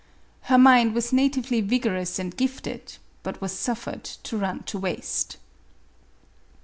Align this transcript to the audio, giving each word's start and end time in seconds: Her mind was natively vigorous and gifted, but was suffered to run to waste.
Her 0.49 0.57
mind 0.57 0.95
was 0.95 1.13
natively 1.13 1.61
vigorous 1.61 2.17
and 2.17 2.35
gifted, 2.35 2.97
but 3.21 3.39
was 3.39 3.51
suffered 3.51 4.03
to 4.03 4.35
run 4.35 4.63
to 4.63 4.79
waste. 4.79 5.37